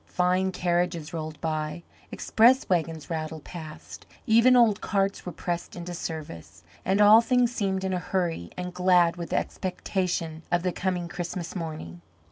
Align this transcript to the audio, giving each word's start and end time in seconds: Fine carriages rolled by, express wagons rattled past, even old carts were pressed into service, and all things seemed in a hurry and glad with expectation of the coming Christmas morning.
Fine 0.07 0.51
carriages 0.53 1.13
rolled 1.13 1.39
by, 1.41 1.83
express 2.11 2.67
wagons 2.67 3.11
rattled 3.11 3.43
past, 3.43 4.07
even 4.25 4.55
old 4.55 4.81
carts 4.81 5.27
were 5.27 5.31
pressed 5.31 5.75
into 5.75 5.93
service, 5.93 6.63
and 6.83 6.99
all 6.99 7.21
things 7.21 7.53
seemed 7.53 7.83
in 7.83 7.93
a 7.93 7.99
hurry 7.99 8.49
and 8.57 8.73
glad 8.73 9.15
with 9.15 9.31
expectation 9.31 10.41
of 10.51 10.63
the 10.63 10.71
coming 10.71 11.07
Christmas 11.07 11.55
morning. 11.55 12.01